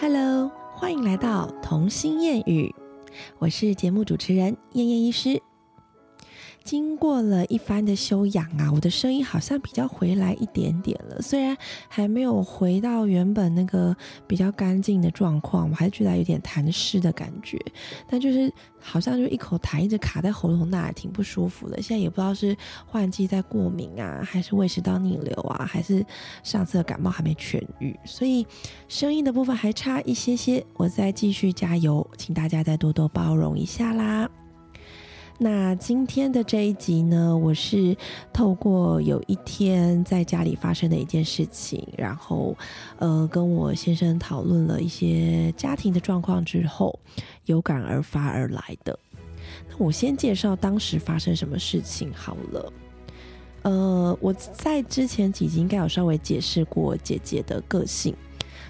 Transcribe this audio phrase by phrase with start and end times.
[0.00, 2.74] Hello，欢迎来到童心谚语，
[3.38, 5.42] 我是节目主持人燕燕医师。
[6.62, 11.20] 经过了一番的修养啊，我的声音好像比较回来一点点了。
[11.20, 11.56] 虽然
[11.88, 17.58] 还没有回到原本那个比较干净的状况，我还是觉得有点痰湿的感觉。
[18.06, 21.80] 但就是好像就一口痰一直卡在喉咙那，儿，挺不舒服的。
[21.82, 26.04] 现在也不知道是换季在过敏啊，还是胃食道逆流啊，还是
[26.42, 28.46] 上次的感冒还没痊愈，所以
[28.86, 30.64] 声音的部分还差一些些。
[30.74, 34.30] 我再继续加油，请大家再多多包容一下啦。
[35.42, 37.96] 那今天的这一集呢，我是
[38.30, 42.54] 透过有一天在家里发生的一件事情，然后
[42.98, 46.98] 呃跟我先生讨论了一些家庭的状况之后，
[47.46, 48.98] 有感而发而来的。
[49.70, 52.72] 那我先介绍当时发生什么事情好了。
[53.62, 58.14] 呃，我在之前几集应该有稍微解释过姐姐的个性，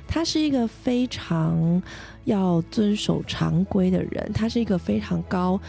[0.07, 1.83] 她是一个非常
[2.27, 5.61] 要遵守常规的人，她是一个非常高。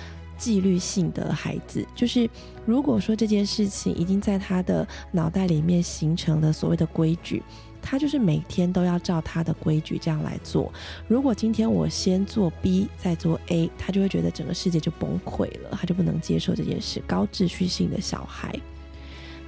[0.41, 2.27] 纪律性的孩子，就是
[2.65, 7.43] 如果说这件事情已经在他的脑袋里面形成了所谓的规矩，
[7.79, 10.73] 他就是每天都要照他的规矩这样来做。
[11.07, 16.99] 如果今天我先做 B 再做 A，他就会觉得整个世界就崩溃了，他就不能接受这件事。
[17.05, 18.59] 高秩序性的小孩，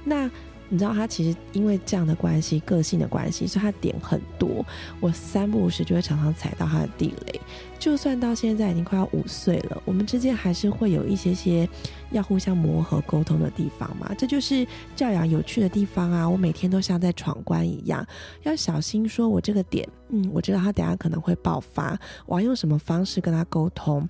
[0.04, 0.30] 那。
[0.70, 4.64] 你知道他其实因为这样的关系、个性的关系，所以他点很多。
[4.98, 7.40] 我三不五时就会常常踩到他的地雷。
[7.84, 11.68] 就算到现在已经快要五岁了，我们之间还是会有一些些
[12.12, 14.10] 要互相磨合、沟通的地方嘛。
[14.16, 16.26] 这就是教养有趣的地方啊！
[16.26, 18.02] 我每天都像在闯关一样，
[18.44, 24.08] 要小心说，我这个点，嗯，我知道他等下可能会爆发，我要用什么方式跟他沟通？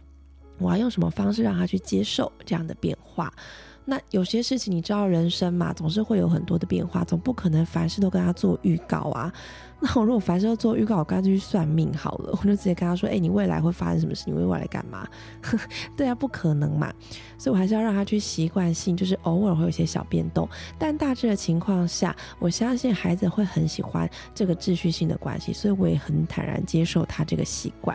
[0.59, 3.35] 我要用什么方式让他去接受这样的变化？
[3.87, 9.31] 那有些事情你知道，人生嘛，总是会有很多的变化，总不可能凡事都跟他做预告啊。
[9.79, 14.25] 那我如果凡事都做预告，我干脆去算命好了， 我就直接跟他说：“哎，你未来会发生什么事？
[14.27, 15.07] 你未来干嘛？”
[15.95, 16.91] 对啊，不可能嘛。
[17.37, 27.95] 所以我还是要让他去习惯性，就是偶尔会有些小变动，但大致的情况下，我相信孩子会很喜欢这个秩序性的关系，所以我也很坦然接受他这个习惯。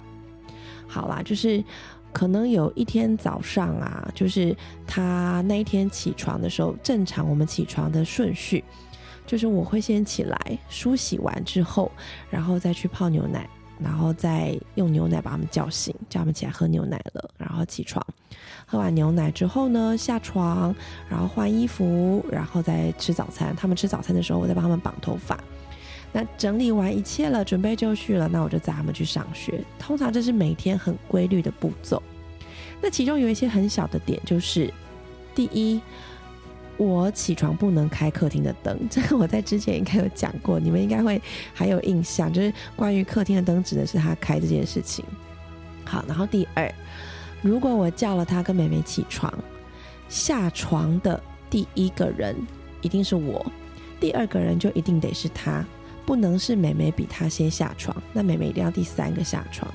[0.87, 1.63] 好啦，就是。
[2.11, 4.55] 可能有一天早上啊，就是
[4.87, 8.63] 他那一天起床的时候，正常我们起床的顺序，
[9.25, 11.91] 就是我会先起来梳洗完之后，
[12.29, 13.47] 然后再去泡牛奶，
[13.79, 18.05] 然后再用牛奶把他们叫醒，叫他们起来喝牛奶了，然后起床，
[18.65, 20.75] 喝完牛奶之后呢，下床，
[21.07, 23.55] 然后换衣服，然后再吃早餐。
[23.55, 25.37] 他们吃早餐的时候，我再帮他们绑头发。
[26.11, 29.63] 那整理完一切了，准备就绪了，那我就载他们去上学。
[29.77, 32.01] 通常这是每天很规律的步骤。
[32.81, 34.73] 那其中有一些很小的点，就是
[35.35, 35.79] 第一，
[36.77, 41.21] 我起床不能开客厅的灯，这个我在之前应该有讲过，你们应该会
[41.53, 45.05] 还有印象，就是关于客厅的灯指的是他开这件事情。
[45.85, 46.73] 好，然后第二，
[47.41, 49.31] 如果我叫了他跟妹妹起床，
[50.07, 52.35] 下床的第一个人
[52.81, 53.45] 一定是我，
[53.99, 55.63] 第二个人就一定得是他。
[56.09, 59.71] 不能是美美比她先下床，那美美一定要第三个下床。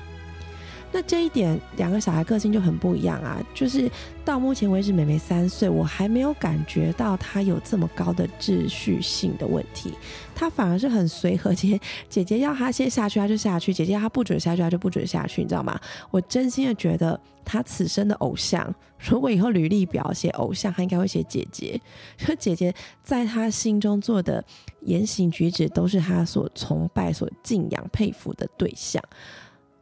[0.95, 3.45] 那这一点，两个小孩个性就很不一样啊。
[3.53, 3.91] 就是
[4.23, 9.93] 到目前为止，美美三岁，我还没有感觉到她有这么高的秩序性的问题，
[10.33, 11.53] 她反而是很随和。
[11.53, 15.77] 姐姐姐要她先下去，她就下去；姐姐她不准下去，她就不准下去，你知道吗？
[16.11, 18.73] 我真心的觉得，她此生的偶像。
[18.97, 21.77] 如果以后履历表写偶像，她应该会写姐姐。
[22.17, 22.73] 就姐姐
[23.03, 24.41] 在她心中做的
[24.83, 29.03] 言行举止，都是她所崇拜、所敬仰、佩服的对象。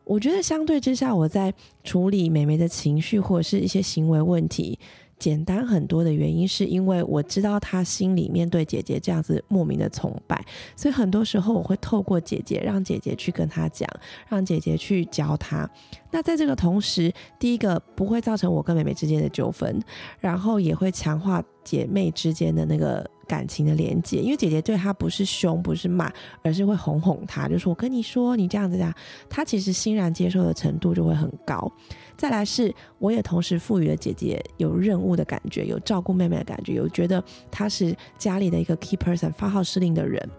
[0.06, 1.54] 我觉得相对之下，我在
[1.84, 4.78] 处理美眉的情绪或者是一些行为问题。
[5.20, 10.44] 简单很多的原因，是因为我知道她心里面对姐姐这样子莫名的崇拜，
[10.76, 13.88] 所以很多时候我会透过姐姐，让姐姐去跟她讲，
[14.28, 15.70] 让姐姐去教她。
[16.12, 19.82] 那在这个同时，第一个不会造成我跟妹妹之间的纠纷，
[20.20, 26.12] 然后也会强化姐妹之间的那个感情的连接，因为姐姐对他不是凶，不是骂，
[26.44, 28.94] 而是会哄哄他，就说我跟你说，你这样子这样，
[29.30, 31.72] 他其实欣然接受的程度就会很高。
[32.16, 40.30] 再来是，我也同时赋予了姐姐有任务的感觉，有照顾妹妹的感觉，有觉得她是家里的一个 key person 发号施令的人，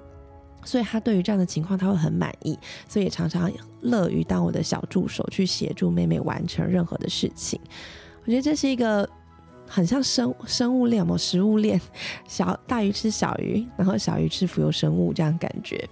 [0.64, 2.58] 所以她对于这样的情况，她会很满意，
[2.88, 7.60] 所以也常常乐于当我的小助手，去协助妹妹完成任何的事情。
[8.24, 9.06] 我觉得这是一个
[9.66, 11.80] 很像生生物链嘛，食物链，
[12.28, 15.88] 小大鱼吃小鱼，然后小鱼吃浮游生物这样感觉。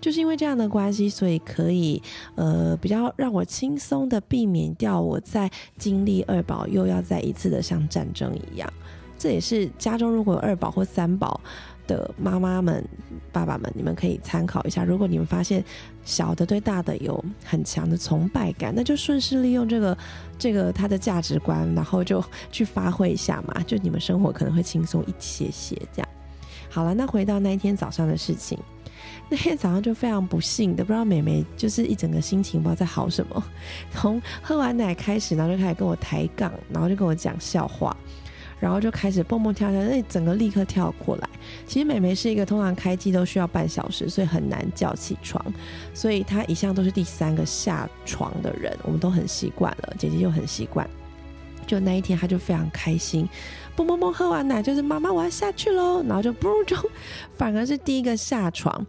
[0.00, 2.02] 就是因为这样的关系，所以可以
[2.34, 8.70] 呃比较让我轻松的避免掉我在经历二宝又要再一次的像战争一样。
[9.16, 11.40] 这也是家中如果有二宝或三宝
[11.86, 12.84] 的妈妈们、
[13.32, 14.84] 爸爸们，你们可以参考一下。
[14.84, 15.64] 如果你们发现
[16.04, 19.96] 小的对大的有很强的崇拜感，那就顺势利用这个
[20.38, 25.76] 这个他的价值观，然后就去发挥一下嘛，就你们生活可能会轻松一些些。
[25.92, 26.08] 这样
[26.70, 28.58] 好了，那回到那一天早上的事情。
[29.28, 33.42] 那天早上就非常不幸的，不知道美美就是一整个心情不知道在好什么，
[33.90, 37.94] 从喝完奶开始，然后就开始跟我抬杠，然后就跟我讲笑话，
[38.58, 41.28] 然后就开始蹦蹦跳跳，那整个立刻跳过来。
[41.66, 45.44] 其实美眉是一个通常开机都需要半小时，所以很难叫起床，
[45.92, 50.88] 所以她一向都是第三个下床的人，我们都很习惯了，姐姐就很习惯。
[51.66, 53.28] 就那一天，她就非常开心。
[53.74, 56.02] 蹦蹦蹦，喝完奶就是妈妈，我要下去喽。
[56.02, 56.76] 然后就不就
[57.36, 58.86] 反而是第一个下床。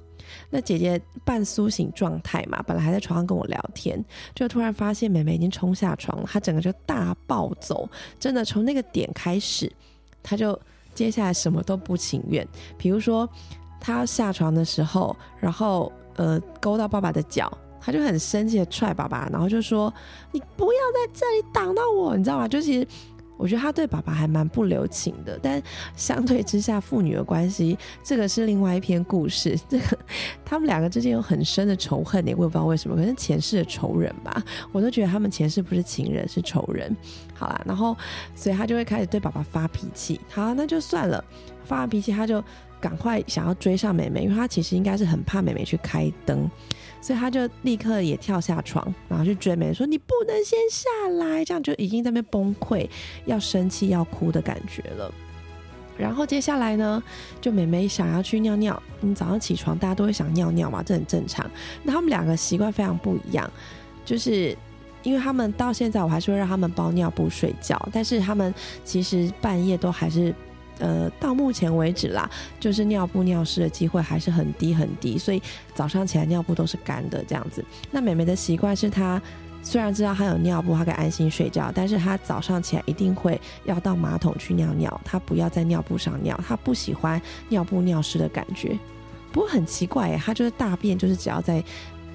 [0.49, 4.03] 那姐姐半苏醒状态嘛，本来还在床上跟我聊天，
[4.33, 7.89] 就突然发现妹妹已经冲下床了，她整个就大暴走。
[8.19, 9.71] 真的从那个点开始，
[10.23, 10.59] 她就
[10.93, 12.47] 接下来什么都不情愿。
[12.77, 13.27] 比如说，
[13.79, 17.51] 她下床的时候，然后呃勾到爸爸的脚，
[17.81, 19.93] 她就很生气的踹爸爸，然后就说
[20.31, 22.87] ：“你不要在这里挡到我，你知道吗？”就其实。
[23.37, 25.61] 我觉得他对爸爸还蛮不留情的，但
[25.95, 29.59] 相对之下，父女的关系这个是另外一篇故事。
[29.67, 29.97] 这个
[30.43, 34.43] 他们两个之间有很深的仇恨，我也不知道为什么，可能前世的仇人吧。
[34.71, 36.95] 我都觉得他们前世不是情人，是仇人。
[37.33, 37.95] 好啦，然后
[38.33, 40.19] 所以他就会开始对爸爸发脾气。
[40.29, 41.23] 好，那就算了，
[41.65, 42.43] 发完脾气他就
[42.79, 46.49] 赶快想要追上妹妹，因为他其实应该是很怕妹妹去开灯。
[47.01, 50.89] 所以他就立刻也跳下床，然后去追美美说：“你不能先下
[51.19, 52.89] 来。”这样就已经在那边崩溃，
[53.25, 55.13] 要生气要哭的感觉了。
[55.99, 57.03] 然后接下来呢，
[57.39, 58.81] 就美美想要去尿尿。
[59.01, 61.47] 你早上起床大家都会想尿尿嘛，这很正常。
[61.83, 63.47] 那他们两个习惯非常不一样，
[64.03, 64.57] 就是
[65.03, 68.51] 因为他们到现在我还是会让他们包尿布睡觉，但是他们
[68.83, 70.33] 其实半夜都还是。
[70.79, 72.29] 呃，到目前为止啦，
[72.59, 75.41] 就是尿布尿湿的机会还是很低很低，所以
[75.73, 77.63] 早上起来尿布都是干的这样子。
[77.91, 79.21] 那美美的习惯是她
[79.63, 88.77] 虽然知道她有尿布，她可以安心睡觉，但是她早上起来一定会要到马桶去尿尿，她不要在尿布上尿，她不喜欢尿布尿湿的感觉。
[89.31, 91.63] 不过很奇怪，她就是大便就是只要在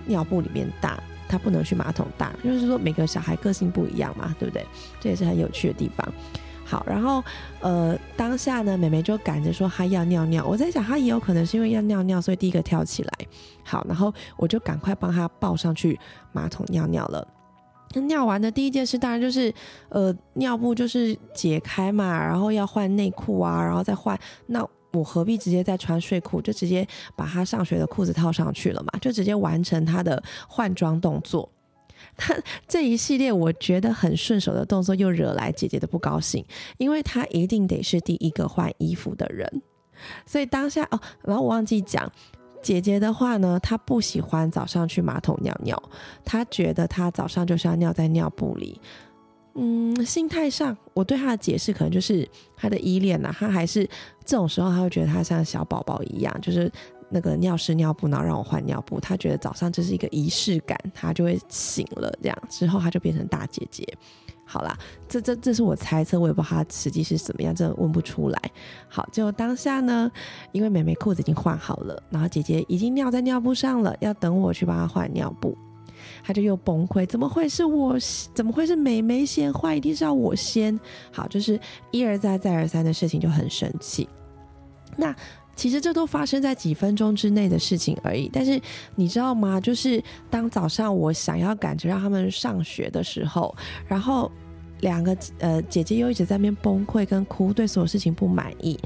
[0.06, 4.64] 尿布里面大，她不能去马桶大，就是说每个小孩个性不一样嘛，对不对？
[5.00, 6.12] 这也是很有趣的地方。
[6.70, 7.20] 好，然后，
[7.60, 10.46] 呃，当下呢，美美就赶着说她要尿尿。
[10.46, 13.12] 我在想，她也有可能是因为要尿尿，所以第一个跳起来。
[13.64, 15.98] 好，然后我就赶快帮她抱上去
[16.30, 17.26] 马桶尿尿了。
[17.94, 19.52] 尿完的第一件事，当然就是，
[19.88, 24.16] 呃，尿布就是解开嘛，然后要换内裤啊，然后再换。
[24.46, 31.50] 那我何必直接再穿睡裤，就直接把她上学的裤子套上去了嘛，就直接完成她的换装动作。
[32.16, 32.34] 他
[32.68, 36.44] 这一系列我觉得很顺手的动作，又惹来姐姐的不高兴，
[36.78, 39.62] 因为她一定得是第一个换衣服的人。
[40.26, 42.10] 所以当下哦，然后我忘记讲，
[42.62, 45.82] 姐姐的话呢，她不喜欢早上去马桶尿尿，
[46.24, 48.80] 她觉得她早上就是要尿在尿布里。
[49.54, 53.84] 嗯，心态上，我对她的解释可能就是她的依恋呐，她还是
[54.24, 56.70] 这种时候，她会觉得她像小宝宝一样，就是。
[57.10, 62.10] 那个尿湿尿布，然后让我换尿布，他觉得早上这是一个仪式感，他就会醒了。
[62.22, 63.86] 这样之后，他就变成大姐姐。
[64.44, 64.76] 好啦，
[65.08, 68.40] 这这这是我猜测，我也不知道他实际是怎么样，真的问不出来。
[68.88, 70.10] 好，就当下呢，
[70.50, 75.56] 因为妹妹裤子已经换好了，然后姐姐已经尿在尿布上了，要等我去帮她换尿布，
[76.24, 77.96] 她就又崩溃，怎么会是我？
[78.34, 79.76] 怎么会是妹妹先换？
[79.76, 80.78] 一定是要我先。
[81.12, 81.58] 好，就是
[81.92, 84.08] 一而再再而三的事情，就很生气。
[84.96, 85.14] 那。
[85.60, 88.58] 其实这都发生在几分钟之内的事情而已，但是
[88.94, 89.60] 你知道吗？
[89.60, 93.54] 就是当早上我想要赶着让他们上学的时候，
[93.86, 94.32] 然后
[94.80, 98.80] 两个呃姐姐又一直在那边崩溃跟哭，对所有事情不满意。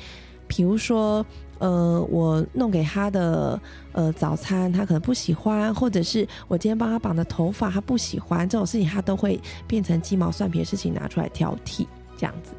[0.49, 1.25] 比如说，
[1.61, 3.61] 呃，我弄给他的
[3.93, 12.51] 呃早餐，他可能不喜欢，或者是我今天帮他绑的头发，他不喜欢，这种事情他都会变成鸡毛蒜皮的事情拿出来挑剔，这样子。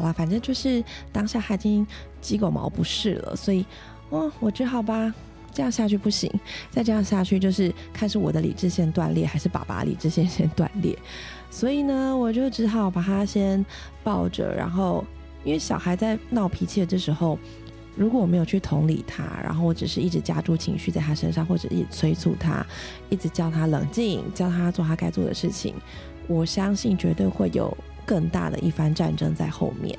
[0.00, 1.86] 好了，反正就是当下他已经
[2.22, 3.66] 鸡狗毛不是了，所以，
[4.08, 5.12] 哦，我只好吧，
[5.52, 6.32] 这样下去不行，
[6.70, 10.98] 再这样下去就是看是我的理智线断裂，还是爸爸理智线先断裂，
[11.50, 13.64] 所以呢，我就只好把他先
[14.02, 15.04] 抱着，然后
[15.44, 17.38] 因为小孩在闹脾气的这时候，
[17.94, 22.64] 如果我没有去同理他，然后我只是一直加注情绪在他身上，或者一直催促他，
[23.10, 25.74] 一直叫他冷静，叫他做他该做的事情，
[26.26, 27.76] 我相信绝对会有。
[28.10, 29.96] 更大的一番战争在后面，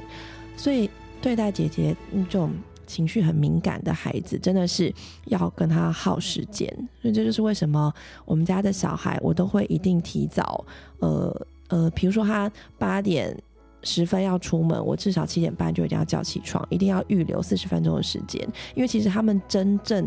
[0.57, 0.89] 所以
[1.21, 2.51] 对待姐姐这种
[2.85, 4.93] 情绪很敏感的孩子，真的是
[5.27, 6.67] 要跟他耗时间。
[7.01, 7.93] 所以这就是为什么
[8.25, 10.65] 我们家的小孩，我都会一定提早，
[10.99, 13.33] 呃呃，比如说他八点
[13.81, 20.05] 十分要出门，我至少七点半就一定要叫起床，一定要预留四十分钟的时间，因为其实他们真正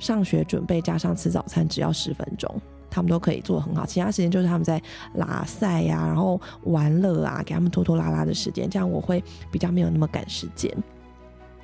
[0.00, 2.52] 上学准备加上吃早餐只要十分钟，
[2.94, 4.80] 他们都可以做很好，其他时间就是他们在
[5.14, 10.72] 拉赛呀，然后玩乐啊，给他们拖拖拉拉的时间，这样我会比较没有那么赶时间。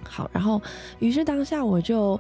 [0.02, 0.60] 好，然后
[0.99, 2.18] 于是当下我就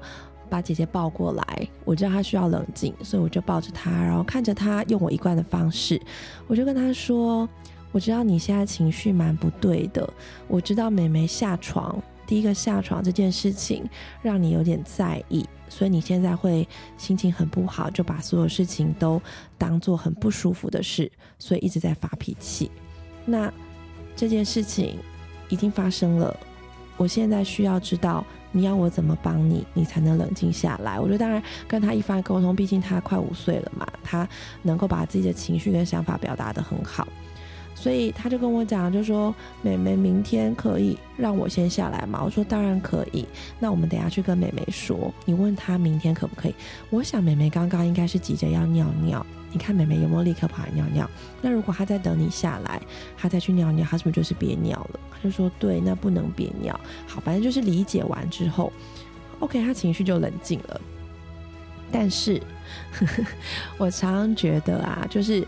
[0.48, 6.00] 把姐姐抱过来，我知道她需要冷静，所以我就抱着她，然后看着她用我一贯的方式，
[6.46, 7.48] 我就跟她说。
[7.92, 10.08] 我知道你现在情绪蛮不对的。
[10.46, 13.84] 我知道美眉下床，第一个下床这件事情
[14.22, 19.22] 让你有点在意，所以你现在会心情很不好，就把所有事情都
[19.56, 22.70] 当做很不舒服的事，所以一直在发脾气。
[23.24, 23.50] 那
[24.14, 24.98] 这件事情
[25.48, 26.36] 已经发生了，
[26.98, 28.22] 我现在需要知道
[28.52, 30.98] 你要我怎么帮你，你才能冷静下来。
[30.98, 34.28] 我觉得当然跟他一番沟通，毕竟他快五岁了嘛，他
[34.62, 37.06] 能够把自己的情绪跟想法表达的很好。
[37.80, 42.20] 所以他就跟我讲，就说美美明天可以让我先下来吗？
[42.22, 43.24] 我说当然可以。
[43.58, 46.54] 那我们等下去跟美美说，你问她明天可不可以？
[46.90, 51.08] 我想美美刚刚应该是急着要尿尿，你看美美有没有立刻跑来尿尿？
[51.40, 52.78] 那如果她在等你下来，
[53.16, 55.00] 她再去尿尿，她是不是就是憋尿了？
[55.10, 56.78] 他就说对，那不能憋尿。
[57.06, 58.70] 好，反正就是理解完之后
[59.38, 60.78] ，OK，他情绪就冷静了。
[61.90, 62.40] 但是
[63.78, 65.42] 我常常觉得啊，就是。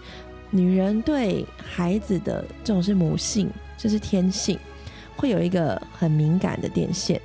[0.52, 4.56] 女人对孩子的这种是母性，这是天性，
[5.16, 7.20] 会有一个很敏感的电线。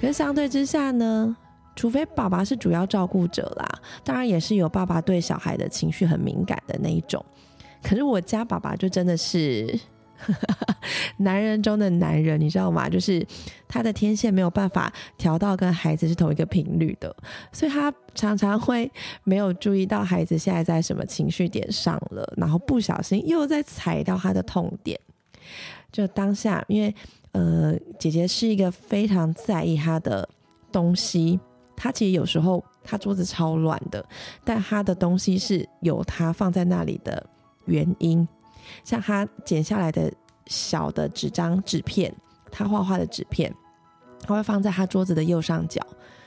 [0.00, 1.36] 可是相对之下呢，
[1.74, 3.66] 除非爸爸是主要照顾者啦，
[4.04, 7.24] 当然也是有爸爸对小孩的情绪很敏感的那一种。
[7.82, 9.76] 可是我家爸爸就真的是。
[11.18, 12.88] 男人中的男人，你知道吗？
[12.88, 13.24] 就是
[13.66, 17.14] 他的天线没有办法调到跟孩子是同一个频率的，
[17.52, 18.90] 所以他常常会
[19.24, 24.98] 没有注意到孩子现在在什么情绪点上了，然后不小心又在踩到他的痛点。
[25.90, 26.94] 就当下，因为
[27.32, 30.28] 呃，姐姐是一个非常在意他的
[30.70, 31.40] 东西，
[31.74, 34.04] 他其实有时候他桌子超乱的，
[34.44, 37.24] 但他的东西是有他放在那里的
[37.64, 38.28] 原因。
[38.84, 40.12] 像他剪下来的
[40.46, 42.14] 小的纸张纸片，
[42.50, 43.54] 他画画的纸片，
[44.26, 45.80] 他会放在他桌子的右上角，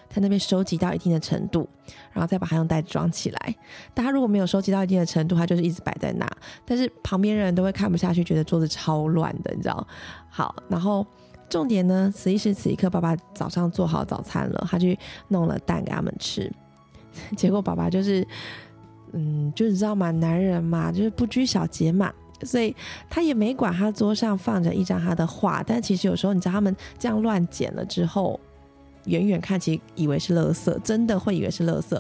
[0.09, 1.67] 在那边收集到一定的程度，
[2.11, 3.55] 然后再把它用袋子装起来。
[3.93, 6.29] 但他如果没有收集到一定的程度，他就是一直摆在那。
[6.65, 9.87] 但是旁边人都会看不下去，觉得桌子超乱的，你知道？
[10.29, 11.05] 好，然后
[11.49, 14.97] 重点呢，此一时此一刻，爸爸早上做好早餐了，他去
[15.29, 16.51] 弄了蛋给他们吃，
[17.35, 18.27] 结果爸爸就是，
[19.13, 20.11] 嗯，就你知道吗？
[20.11, 22.13] 男人嘛，就是不拘小节嘛。
[22.45, 22.75] 所以
[23.09, 28.39] 他也没管他桌上放着一张他的画，但其实有时候你知道他们这样乱剪了之后，
[29.05, 31.99] 远远看其实以为是垃圾，真的会以为是垃圾。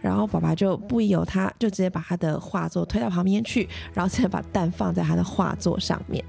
[0.00, 6.24] 然后爸爸就不由他，就直接把他的画作推到旁边去，然后再把蛋放在他的画作上面。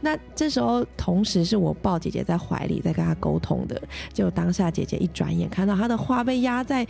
[0.00, 3.80] 那这时候同时是我抱姐姐在怀里在跟她沟通的，
[4.12, 6.86] 就当下姐姐一转眼看到她的画被压在。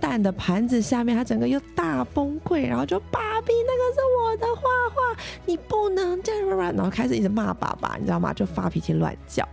[0.00, 8.34] 蛋的盘子下面，她整个又大崩溃，然后就爸比那个是我的画画，你不能这样，然后开始一直骂爸爸，你知道吗？
[8.34, 9.48] 就发脾气乱叫。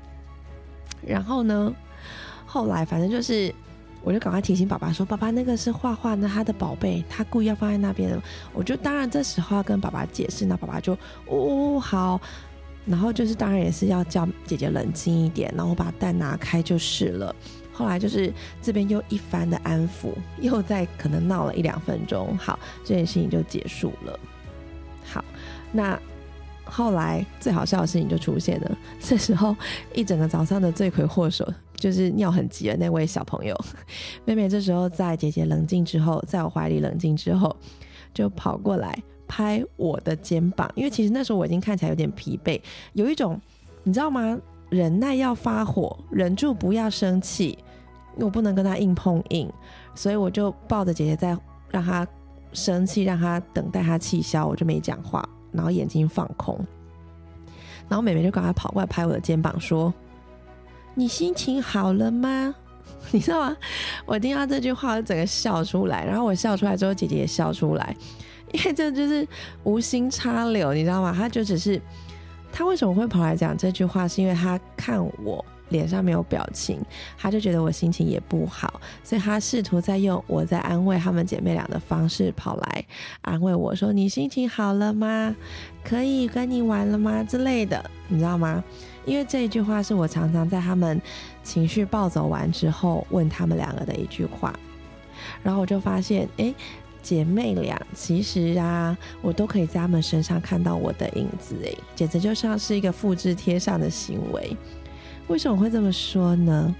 [1.06, 1.74] 然后呢，
[2.46, 3.53] 后来反正就是，
[4.03, 8.20] 我就赶快提醒爸爸说：“爸爸那个是画画，那他的宝贝，他故意要放在那边。”
[8.51, 12.20] 我就当然这时候要跟爸爸解释，那爸爸就哦好，
[12.86, 17.36] 然后就是当然也是要叫姐姐冷静一点，然后把蛋拿开就是了。
[17.74, 24.20] 后来就是这边又一番的安抚，又在可能闹了一两分钟，好，这件事情就结束了。
[25.04, 25.24] 好，
[25.72, 26.00] 那
[26.64, 28.78] 后来最好笑的事情就出现了。
[29.00, 29.56] 这时候
[29.94, 33.58] 一整个早上的罪魁祸首就是尿很急的那位小朋友
[34.26, 34.48] 妹妹。
[34.48, 37.56] 这时候在姐姐冷静之后，在我怀里冷静之后，
[38.14, 42.62] 就跑过来拍我的肩膀，因为其实那时候我已经看起来有点疲惫，
[42.92, 43.40] 有一种
[43.84, 44.38] 你知道吗？
[44.70, 47.58] 忍耐要发火，忍住不要生气，
[48.18, 49.50] 我不能跟他硬碰硬，
[49.96, 51.38] 所以我就抱着姐姐在
[51.70, 52.06] 让她
[52.52, 56.60] 生气，让她等待她气消，我就没讲话，然后眼睛放空，
[57.88, 59.94] 然后妹妹就赶快跑过来拍我的肩膀说
[60.94, 62.54] ：“你心情好了吗？”
[63.12, 63.58] 你知道吗？
[64.06, 67.96] 我听到这句话，我整个笑出来，然后我笑出来之后，姐姐也笑出来，
[68.53, 69.27] 因为这就是
[69.63, 71.13] 无心插柳，你知道吗？
[71.15, 71.81] 他就只是。
[72.53, 74.05] 他为什么会跑来讲这句话？
[74.05, 76.81] 是因为他看我脸上没有表情，
[77.17, 82.86] 他就觉得我心情也不好，所以他试图在用我在安慰她们姐妹俩的方式跑来
[83.22, 85.34] 安慰我说：“你心情好了吗？
[85.81, 88.62] 可以跟你玩了吗？”之类的，你知道吗？
[89.05, 91.01] 因为这一句话是我常常在他们
[91.43, 94.53] 情绪暴走完之后问他们两个的一句话，
[95.41, 96.53] 然后我就发现，哎。
[97.01, 104.55] 姐妹俩其实啊，我都可以在她们身上看到我的影子，诶，简直就像是一个复制贴上的行为。
[105.27, 106.75] 为什么会这么说呢？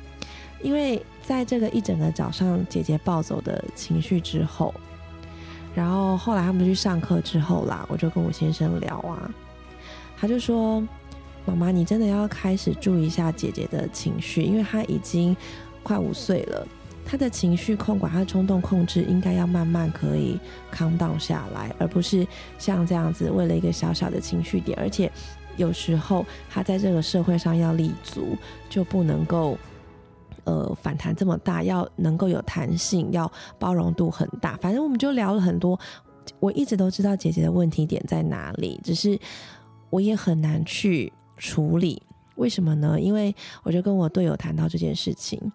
[0.62, 4.74] 因为在这个一整个早上，姐姐暴走的情绪之后，
[5.74, 9.32] 然后后来他们去上课之后啦，我就跟我先生聊啊，
[10.18, 10.82] 他就说
[11.46, 15.36] ：“妈妈，你真的要开始注意一下姐姐的情绪，因为她已经
[15.82, 16.68] 快五岁了。”
[17.12, 20.40] 他的情绪控管，他的冲动控制，应该要慢慢可以
[20.74, 22.26] calm down 下来，而不是
[22.58, 25.12] 像这样子为了一个小小的情绪点，而且
[25.58, 28.38] 有时候他在这个社会上要立足，
[28.70, 29.58] 就不能够
[30.46, 34.56] 呃反弹这么大，要能够有弹性，要包容度很大。
[34.62, 35.78] 反正我们就聊了很多，
[36.40, 39.20] 我一直都知道姐姐的问题点在哪里，只是
[39.90, 42.02] 我也很难去处理。
[42.36, 42.98] 为什么呢？
[42.98, 45.52] 因为我就跟我队友谈到这件事情。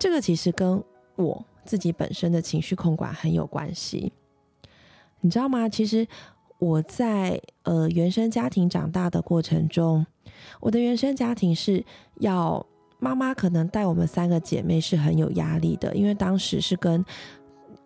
[0.00, 0.82] 这个其实跟
[1.14, 4.10] 我自己本身的情绪控管很有关系，
[5.20, 5.68] 你知道吗？
[5.68, 6.08] 其实
[6.58, 10.06] 我在呃原生家庭长大的过程中，
[10.58, 11.84] 我的原生家庭是
[12.20, 12.66] 要
[12.98, 17.04] 妈妈可能带我们三个姐妹是很有压力的，因为当时是跟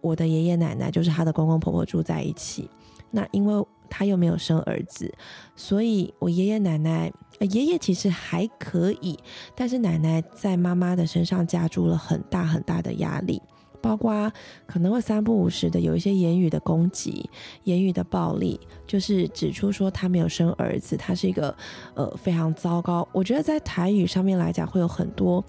[0.01, 2.71] 我的爷爷奶奶，就是她的公公婆婆住在一起，
[3.11, 3.67] 那因为。
[3.97, 5.13] 他又没有生儿子，
[5.55, 9.19] 所以我爷爷奶奶，爷爷其实还可以，
[9.55, 13.43] 但是奶奶在妈妈的身上加注了很大很大的压力，
[13.83, 14.33] 包括
[14.67, 17.29] 可能会三不五时的有一些言语的攻击、
[17.65, 21.55] 言语的暴力，就是指出说他没有生儿子，他是一个
[21.95, 23.07] 呃非常糟糕。
[23.13, 25.45] 我觉得在台语上面来讲，会有很多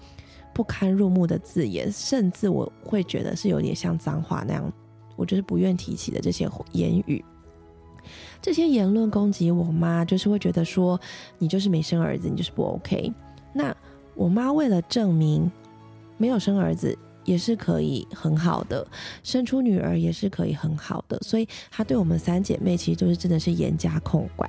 [0.52, 4.72] 不堪入目的字眼，甚至我会觉得是有点像脏话那样，
[5.16, 7.24] 我就是不愿提起的这些言语。
[8.40, 11.00] 这些言论攻击我妈，就是会觉得说
[11.38, 13.12] 你就是没生儿子，你就是不 OK。
[13.52, 13.74] 那
[14.14, 15.50] 我妈为了证明
[16.16, 18.86] 没有生儿子也是可以很好的，
[19.22, 24.48] 生出女儿也是可以很好的，所以她对我们三姐妹其实就是真的是严加控管。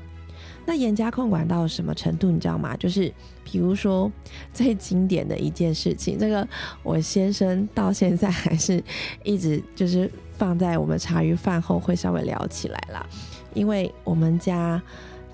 [0.66, 2.76] 那严加控管到什么程度，你知道吗？
[2.76, 3.12] 就是
[3.44, 4.12] 比如说
[4.52, 6.46] 最经典的一件事情，这个
[6.84, 8.84] 我先生到现在还是
[9.24, 13.08] 一直就是放在我们茶余饭后会稍微聊起来啦。
[13.54, 14.82] 因为我们家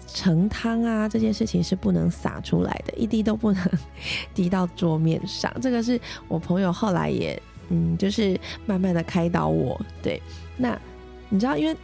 [0.08, 3.70] 盛汤啊这件事情是不能洒出来的， 一滴都不能
[4.34, 5.52] 滴到桌面上。
[5.60, 9.80] 这个是我朋友后来也嗯，就是慢慢的开导我。
[10.02, 10.22] 对，
[10.56, 10.80] 那
[11.30, 11.76] 你知道，因为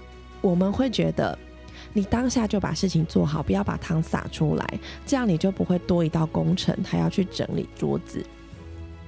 [0.42, 1.38] 我们会觉得
[1.94, 8.24] 你当下就把事情做好，不要把汤洒出来，这样你就不会多一道工程，还要去整理桌子。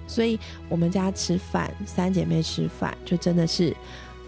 [0.08, 3.76] 所以我们家吃饭，三姐妹吃饭就真的是。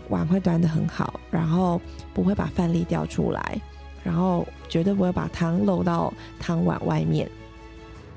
[0.10, 1.80] 碗会端得很好，然后
[2.14, 3.62] 不会把饭粒掉出来，
[4.04, 7.30] 然后绝对不会把汤漏到汤碗外面，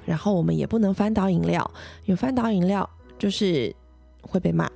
[0.05, 1.70] 然后我们也不能翻倒饮料，
[2.05, 3.75] 有翻倒饮料就是
[4.20, 4.68] 会被骂，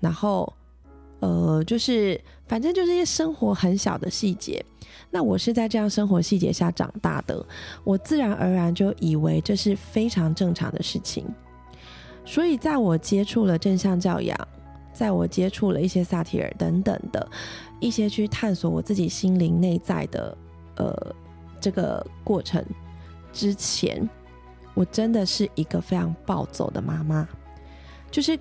[0.00, 0.52] 然后
[1.20, 4.64] 呃就是反正就是一些生活很小的细节，
[5.10, 7.46] 那我是在这样生活细节下长大的，
[7.84, 11.24] 我自然而然就以为这是非常正常的事情，
[12.24, 14.36] 所以在我接触了正向教养。
[14.92, 17.26] 在我接触了一些萨提尔等等的
[17.80, 20.36] 一些去探索我自己心灵内在的
[20.76, 21.14] 呃
[21.60, 22.64] 这个过程
[23.32, 24.08] 之前，
[24.74, 27.28] 我真的是一个非常暴走的妈妈，
[28.10, 28.38] 就是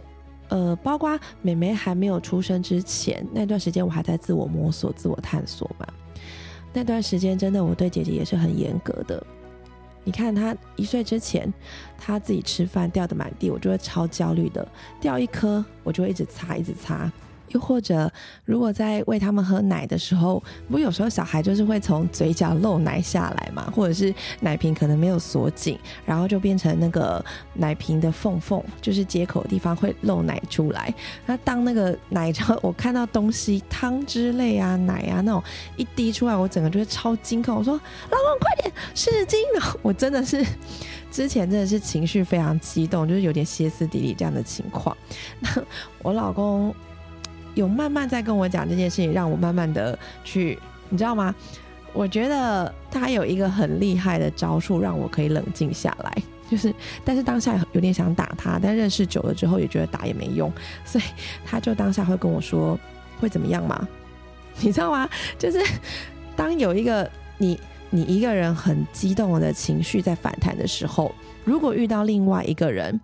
[0.49, 5.87] 呃，包括美妹还没有出生之前那段时间，我还在自我摸索、自我探索嘛。
[6.73, 9.25] 那段时间真的我对姐姐也是很严格的。
[10.03, 11.53] 你看他一岁之前，
[11.97, 14.67] 他自己吃饭掉的满地，我就会超焦虑的。
[14.99, 17.11] 掉一颗，我就会一直擦，一直擦。
[17.49, 18.11] 又或者，
[18.45, 30.93] 如果在喂他们喝奶的时候，不有时候小孩就是会从嘴角漏奶下来嘛，或者是奶瓶可能没有锁紧，然后就变成那个奶瓶的缝缝，就是接口的地方会漏奶出来。
[31.25, 35.43] 那当那个奶茶我看到东西汤之类啊、奶啊那种
[35.75, 37.55] 一滴出来，我整个就会超惊恐。
[37.55, 37.73] 我说
[38.09, 39.35] ：“老公，快点湿巾！”
[39.81, 40.45] 我真的是
[41.11, 44.95] 之前真的是情绪非常激动，就是有点歇斯底里这样的情况。
[45.39, 45.49] 那
[46.03, 46.73] 我老公。
[47.59, 51.35] 有慢慢在跟我讲这件事情，让我慢慢的去，你知道吗？
[51.91, 56.23] 我觉得他有一个很厉害的招数，让我可以冷静下来。
[56.49, 60.49] 就是，但是当下有点想打他，但认识久了之后也觉得打也没用，
[60.85, 61.03] 所以
[61.45, 62.79] 他就当下会跟我说
[63.19, 63.85] 会怎么样吗？
[64.61, 65.09] 你知道吗？
[65.37, 65.61] 就是
[66.35, 72.97] 当有一个你你一个人很激动的情绪在反弹的时候，如果遇到另外一个人。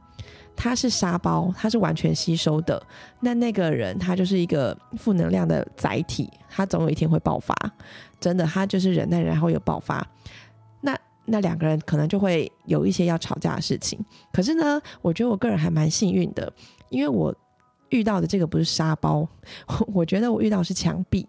[0.55, 2.81] 他是沙包，他是完全吸收的。
[3.19, 7.53] 那那个人，他就是一个负能量的载体，他总有一天会爆发。
[8.19, 10.05] 真的，他就是忍耐，然后有爆发。
[10.81, 13.99] 那那两个人可能就会有一些要吵架的事情。
[14.31, 16.51] 可是呢，我觉得我个人还蛮幸运的，
[16.89, 17.35] 因为我
[17.89, 19.27] 遇到的这个不是沙包，
[19.93, 21.27] 我觉得我遇到是墙壁。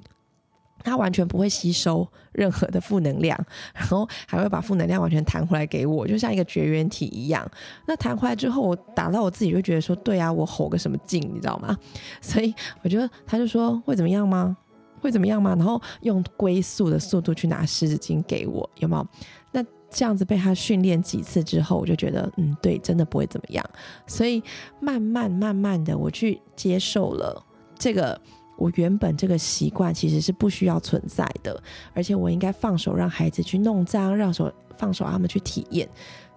[0.87, 3.37] 他完全不会吸收任何的负能量，
[3.75, 7.45] 然后还会把负能量完全弹回来给我，就像一个绝缘体一样。
[7.87, 11.77] 那弹回来之后，我打到我自己就觉得说，对啊，我吼个什么劲，你知道吗？
[12.23, 14.57] 所以我觉得他就说会怎么样吗？
[15.01, 15.57] 会怎么样吗？
[15.57, 19.07] 然后用龟速的速度去拿湿纸巾给我，有没有？
[19.51, 23.65] 那这样子被他训练几次之后，我就觉得，嗯，对，真的不会怎么样。
[24.07, 24.43] 所以
[24.79, 27.45] 慢慢慢慢的，我去接受了
[27.77, 28.21] 这个。
[28.57, 31.63] 我原本这个习惯其实是不需要存在的，
[31.95, 35.89] 而且我应该放手让孩子去弄脏，让手放手让他们去体验。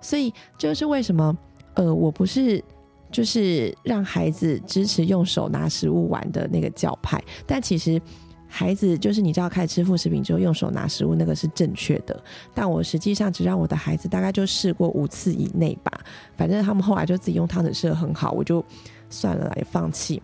[0.01, 1.37] 所以这就是为什么，
[1.73, 2.63] 呃，我不是
[3.11, 8.01] 就是让孩子支持用手拿食物玩的那个教派，但其实
[8.47, 12.21] 孩子就是你知道，开始吃副食品之后用手拿食物那个是正确的。
[12.53, 15.91] 但我实际上只让我的孩子大概就试过五次以内吧，
[16.35, 18.63] 反正他们后来就自己用汤匙吃的很好，我就
[19.09, 20.21] 算了，也放弃。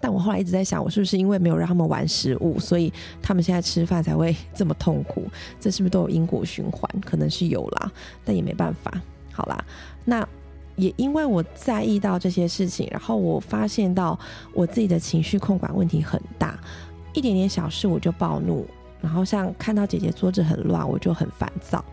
[0.00, 5.24] 但我后来一直在想，我是不是因为没有让他们玩食物，所以他们现在吃饭才会这么痛苦？
[5.58, 6.88] 这是不是都有因果循环？
[7.04, 7.92] 可能是有啦，
[8.24, 8.92] 但也没办法。
[9.32, 9.64] 好啦，
[10.04, 10.26] 那
[10.76, 14.18] 也因为我在意到这些事情，然后我发现到
[14.52, 16.58] 我自己的情绪控管问题很大，
[17.12, 18.66] 一点点小事我就暴怒，
[19.00, 21.84] 然后像看到姐姐桌子很乱，我就很烦躁。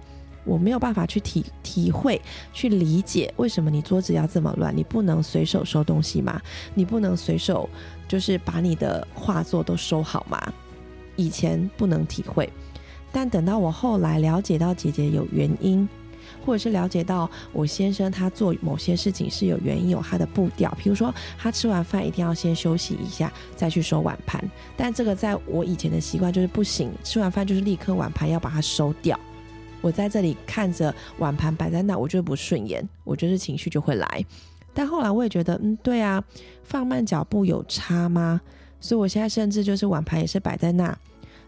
[0.46, 2.22] 我没有办法去体体会、
[2.54, 4.76] 去理解为什么你桌子要这么乱？
[4.76, 6.42] 你不能随手收东西吗？
[6.74, 7.70] 你不能随手
[8.08, 10.42] 就是把你的画作都收好吗？
[11.18, 12.50] 以前不能体会，
[13.12, 15.88] 但等到我后来了解到姐姐有原因，
[16.46, 24.44] 或者是了解到我先生他做某些事情是有原因、有他的步调，比如说他吃完饭一定要先休息一下再去收碗盘，
[24.76, 29.18] 但这个在我以前的习惯就是不行，吃完饭就是立刻碗盘要把它收掉。
[29.86, 34.26] 我在这里看着碗盘摆在那，我觉得不顺眼，我觉得情绪就会来。
[34.74, 36.24] 但后来我也觉得，嗯，对啊，
[36.64, 38.42] 放慢脚步有差吗？
[38.80, 40.98] 所以我现在甚至就是碗盘也是摆在那，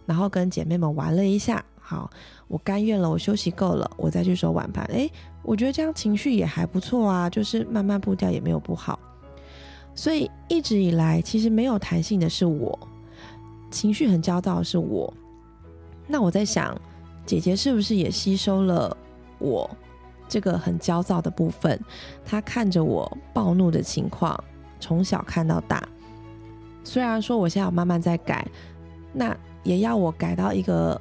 [0.05, 1.65] 然后跟姐妹们玩了一下。
[1.79, 2.07] 好，
[2.47, 4.85] 我甘愿了，我休息够了，我再去收碗盘。
[4.85, 8.99] 诶，我觉得这样情绪也还不错啊，就是慢慢步调也没有不好。
[9.95, 12.77] 所以一直以来，其实没有弹性的是我，
[13.71, 15.11] 情绪很焦躁是我。
[16.05, 16.79] 那我在想。
[17.27, 18.95] 姐姐是不是也吸收了
[19.37, 19.69] 我
[20.29, 21.79] 这个很焦躁的部分？
[22.25, 24.41] 她看着我暴怒的情况，
[24.79, 25.87] 从小看到大。
[26.85, 28.47] 虽然说我现在有慢慢在改，
[29.11, 30.99] 那也要我改到一个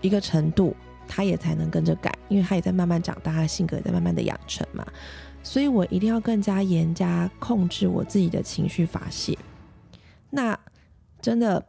[0.00, 0.74] 一个程度，
[1.06, 4.84] 她也才能跟着改，因为她也在慢慢长大，她性格也在慢慢的养成嘛。
[5.42, 9.36] 所以我一定要更加严加控制我自己的情绪发泄。
[10.30, 10.58] 那
[11.20, 11.62] 真的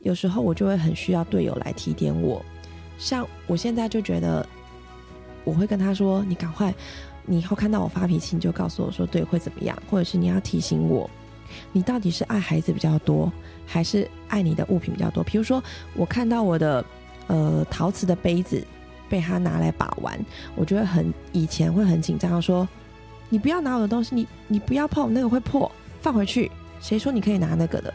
[0.00, 2.44] 有时候我就会很需要队友来提点我。
[2.98, 4.46] 像我现在就觉得，
[5.44, 6.74] 我会跟他说：“你赶快，
[7.26, 9.76] 你以后看到我发脾气，你就告诉我说，对，会怎么样？
[9.90, 11.08] 或者是你要提醒我，
[11.72, 13.32] 你到底是爱孩子比较多，
[13.66, 15.22] 还是爱你的物品比较多？
[15.24, 15.62] 比如说，
[15.94, 16.84] 我看到我的
[17.26, 18.64] 呃陶瓷的杯子
[19.08, 20.18] 被他拿来把玩，
[20.54, 22.66] 我觉得很以前会很紧张，说
[23.28, 26.50] 你不要拿我的东西，你你不要碰那个会破，放回去。
[26.80, 27.92] 谁说你可以拿那个的？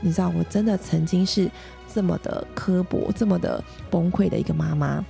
[0.00, 1.50] 你知道，我真的曾经是。”
[1.90, 5.02] 这么的刻薄，这么的崩溃的一个妈妈，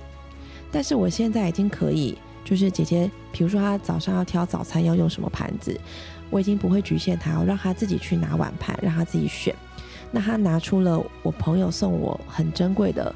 [0.71, 5.77] 但是我现在已经可以，就是姐姐，比如说她早上要挑早餐要用什么盘子，
[6.29, 9.53] 我已经不会局限她，我让她自己去拿碗盘，让她自己选。
[10.09, 13.13] 那她拿出了我朋友送我很珍贵的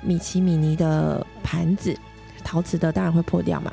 [0.00, 1.94] 米奇米妮的盘子，
[2.42, 3.70] 陶瓷的当然会破掉嘛。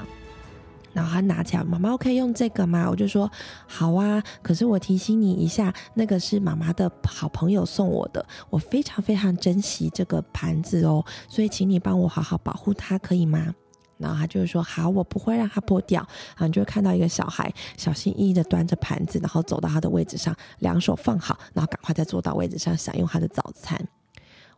[0.93, 2.89] 然后他拿起来，妈妈可以用这个吗？
[2.89, 3.29] 我就说
[3.67, 4.21] 好啊。
[4.41, 13.53] 可是我提醒你一下，那个是妈妈的好朋友送我的，我非常非常珍惜这个盘子哦，所以请你帮我好好保护它，可以吗？
[13.97, 16.01] 然后他就是说好，我不会让它破掉。
[16.29, 23.79] 然后你就会看到一个小孩小心翼翼的端着盘子，然后走到他的位置上，两手放好，然后赶快再坐到位置上享用他的早餐。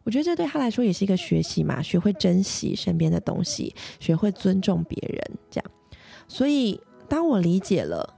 [0.05, 5.71] 我觉得这对他来说也是一个学习嘛，学会珍惜身边的东西，学会尊重别人，这样。
[6.33, 8.11] 所以，当我理解了，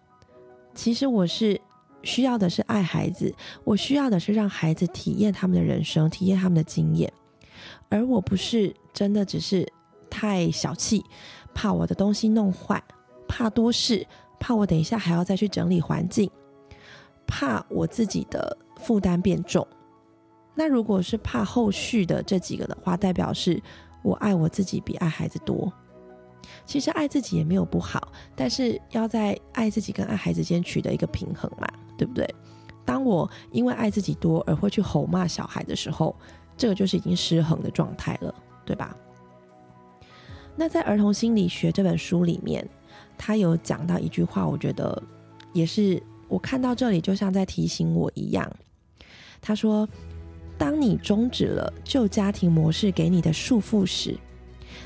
[0.73, 1.59] 其实我是
[2.01, 7.11] 需要的是爱孩子，我需要的是让孩子体验他们的人生，体验他们的经验，
[7.89, 9.69] 而我不是真的只是
[10.09, 11.03] 太小气，
[11.53, 12.81] 怕我的东西弄坏，
[13.27, 14.07] 怕多事，
[14.39, 16.31] 怕我等一下还要再去整理环境，
[17.27, 19.67] 怕我自己的负担变重。
[20.55, 23.61] 那如果是怕后续的这几个的话，代表是
[24.03, 25.69] 我爱我自己比爱孩子多。
[26.65, 32.27] 其实爱自己也没有不好，但是要在爱自己跟爱孩子间取得一个平衡嘛，对不对？
[32.83, 36.15] 当我因为爱自己多而会去吼骂小孩的时候，
[36.57, 38.33] 这个就是已经失衡的状态了，
[38.65, 38.95] 对吧？
[40.55, 42.67] 那在《儿童心理学》这本书里面，
[43.17, 45.01] 他有讲到一句话，我觉得
[45.51, 48.49] 也是我看到这里就像在提醒我一样。
[49.41, 49.87] 他说
[50.57, 54.17] ：“当你终止了旧家庭模式给你的束缚时，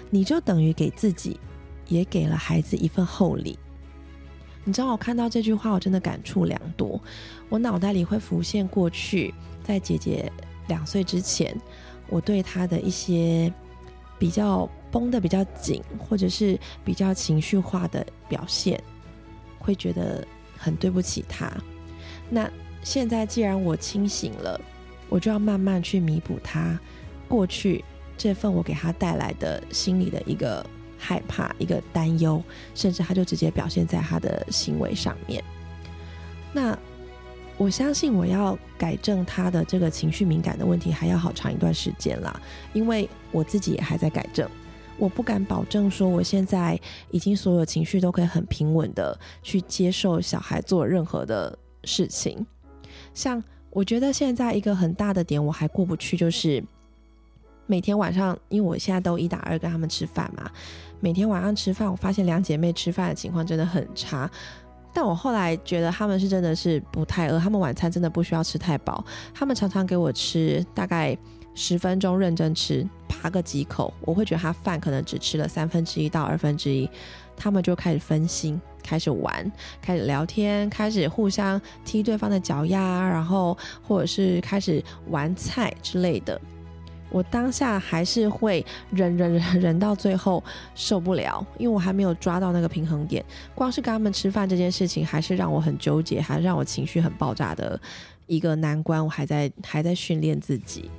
[0.09, 1.39] 你就等于给自己，
[1.89, 3.60] 也给了孩子一份厚礼。”
[4.65, 7.02] 你知道，我看到这句话，我真的感触良多。
[7.47, 10.32] 我脑袋里会浮现过去，在姐姐
[10.67, 11.58] 两岁之前，
[12.08, 13.52] 我对她的一些
[14.19, 18.80] 比较绷得比较紧，或者是比较情绪化的表现，
[19.58, 21.52] 会觉得很对不起她。
[22.30, 22.47] 那
[22.84, 24.60] 现在既然我清醒了，
[25.08, 26.80] 我就要慢慢去弥补她
[27.28, 27.84] 过去
[28.17, 30.63] 这份我给她带来的心理的一个。
[30.99, 32.43] 害怕一个担忧，
[32.75, 35.43] 甚至他就直接表现在他的行为上面。
[36.53, 36.77] 那
[37.57, 42.39] 我相信我要改正他的这个情绪敏感的问题，还要好长一段时间啦。
[42.73, 44.49] 因为我自己也还在改正，
[44.97, 46.79] 我不敢保证说我现在
[47.12, 52.45] 已经所有情绪都可以很平稳的去接受小孩做任何的事情。
[53.13, 56.63] 像我觉得现在一个很大的点我还过不去，就是
[57.67, 60.49] 每天晚上，因为我现在都一打二跟他们吃饭嘛。
[60.99, 64.29] 每天晚上吃饭，我发现两姐妹吃饭的情况真的很差。
[64.93, 69.03] 但我后来觉得他们是真的是不太饿，他们晚餐真的不需要吃太饱。
[69.33, 71.15] 他们常常给我吃大概
[71.53, 76.89] 十分钟认真吃，扒个几口，我会觉得他饭可能只吃了三分之一到二分之一，
[77.38, 83.55] 他们就开始分心，开始玩，开始聊天，开始互相踢对方的脚丫，然后
[83.88, 86.41] 或者是开始玩菜之类的。
[87.12, 90.43] 我当下还是会忍忍忍忍到最后
[90.76, 93.26] 受不了，因为我还没有抓到那个平衡点。
[93.56, 97.80] 光是跟他们吃饭这件事情，还是让我很纠结，还让我情绪很爆炸的
[98.28, 99.04] 一个难关。
[99.04, 100.89] 我还在还在训练自己。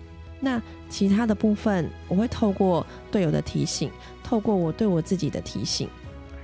[0.40, 3.90] 那其他的部分，我会透过队友的提醒，
[4.24, 5.88] 透过我对我自己的提醒，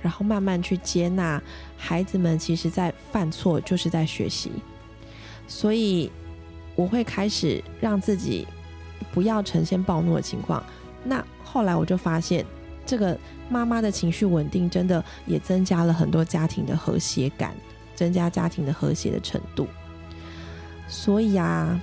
[0.01, 1.41] 然后慢慢去接纳
[1.75, 2.39] 孩子们。
[2.39, 4.51] 其实，在犯错就是在学习，
[5.47, 6.11] 所以
[6.75, 8.47] 我会开始让自己。
[9.11, 10.63] 不要呈现暴怒的情况。
[11.03, 12.45] 那后来我就发现，
[12.85, 13.17] 这个
[13.49, 17.55] 妈妈的情绪稳定，真的也增加了很多家庭的和谐感，
[17.95, 19.67] 增加家庭的和谐的程度。
[20.87, 21.79] 所以啊，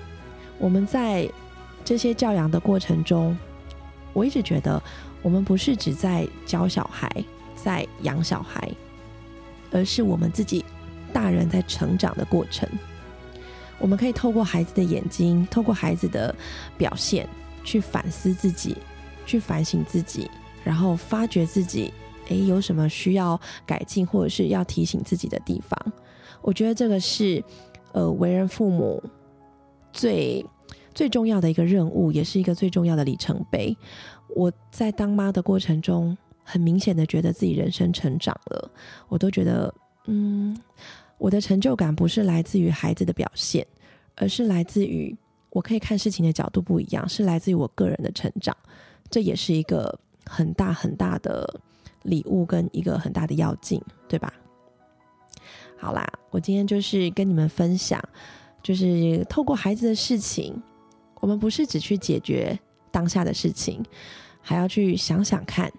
[0.58, 1.28] 我们在
[1.84, 3.36] 这些教养的过程中，
[4.12, 4.82] 我一直觉得，
[5.22, 7.10] 我们不是只在教小孩，
[7.54, 8.70] 在养小孩，
[9.70, 10.64] 而是我们自己
[11.12, 12.68] 大人在成长的过程。
[13.78, 16.34] 我们可以透过孩子的眼睛，透过孩子的
[16.78, 17.28] 表现，
[17.64, 18.76] 去反思自己，
[19.26, 20.30] 去反省自己，
[20.62, 21.92] 然后发掘自己，
[22.28, 25.92] 诶，有什么需要改进或者是要提醒自己的地方。
[26.40, 27.42] 我觉得这个是，
[27.92, 29.02] 呃，为人父母
[29.92, 30.44] 最
[30.94, 33.76] 最重要的一个任务，也是一个最重要的里程碑。
[34.28, 38.70] 我在当妈的过程中，很明显的觉得自己人生成长了，
[39.08, 39.74] 我都觉得，
[40.06, 40.56] 嗯。
[41.24, 43.66] 我的成就感不是来自于孩子的表现，
[44.14, 45.16] 而是来自于
[45.48, 48.54] 我可以看事情的角度不一样，是来自于我个人的成长。
[49.08, 51.48] 这也是一个很大很大的
[52.02, 54.30] 礼物跟一个很大的要劲，对吧？
[55.78, 57.98] 好啦，我今天就是跟你们分享，
[58.62, 60.62] 就是透过孩子的事情，
[61.20, 62.58] 我们不是只去解决
[62.90, 63.82] 当下的事情，
[64.42, 65.72] 还要去想想看。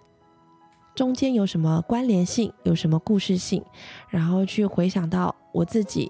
[0.95, 3.61] 中间有什么关联性，有什么故事性，
[4.09, 6.09] 然后去回想到我自己，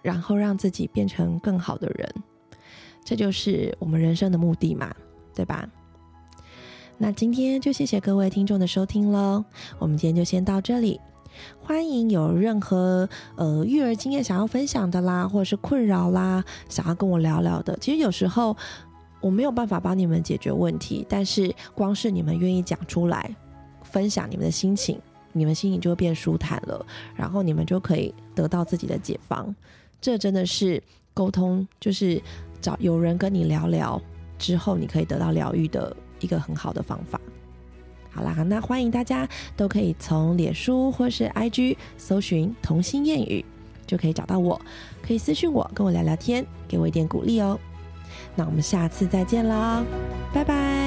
[0.00, 2.14] 然后让自己变成更好的人，
[3.04, 4.90] 这就是我们人生的目的嘛，
[5.34, 5.68] 对吧？
[6.96, 9.44] 那今天就谢谢各位听众的收听喽，
[9.78, 10.98] 我们今天就先到这里。
[11.60, 18.56] 欢迎有任何呃育儿经验想要分享的啦，或者是困扰啦，想要跟我聊聊的，其实有时候
[19.20, 23.36] 我没有办法帮你们解决问题，但是光是你们愿意讲出来。
[23.90, 25.00] 分享你们的心情，
[25.32, 26.84] 你们心情就会变舒坦了，
[27.16, 29.54] 然后你们就可以得到自己的解放。
[30.00, 32.22] 这真的是沟通，就是
[32.60, 34.00] 找有人跟你聊聊
[34.38, 37.20] 之后，你可以得到疗愈的一个很好的方法。
[38.10, 43.44] 好啦，那欢迎大家都可以从脸书或是 IG 搜寻“童心谚语”，
[43.86, 44.60] 就可以找到我，
[45.02, 47.58] 可以私信我，跟我聊聊天，给我一点鼓励哦。
[48.34, 49.84] 那我们下次再见啦，
[50.32, 50.77] 拜拜。